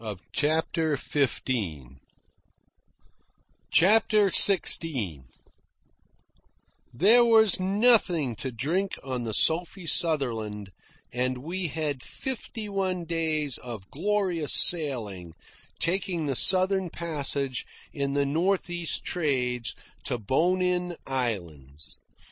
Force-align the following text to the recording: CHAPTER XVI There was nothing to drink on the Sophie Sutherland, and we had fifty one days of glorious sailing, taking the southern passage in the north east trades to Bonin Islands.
CHAPTER 0.33 0.95
XVI 0.95 1.97
There 6.91 7.23
was 7.23 7.59
nothing 7.59 8.35
to 8.37 8.51
drink 8.51 8.95
on 9.03 9.23
the 9.25 9.33
Sophie 9.35 9.85
Sutherland, 9.85 10.71
and 11.13 11.37
we 11.43 11.67
had 11.67 12.01
fifty 12.01 12.67
one 12.67 13.05
days 13.05 13.59
of 13.59 13.91
glorious 13.91 14.55
sailing, 14.55 15.33
taking 15.77 16.25
the 16.25 16.35
southern 16.35 16.89
passage 16.89 17.63
in 17.93 18.13
the 18.15 18.25
north 18.25 18.71
east 18.71 19.03
trades 19.03 19.75
to 20.05 20.17
Bonin 20.17 20.95
Islands. 21.05 21.99